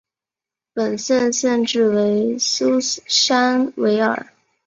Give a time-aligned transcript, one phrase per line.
[0.73, 4.33] 本县县治为苏珊维尔。